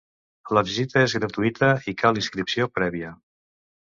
[0.57, 3.13] La visita és gratuïta i cal inscripció prèvia.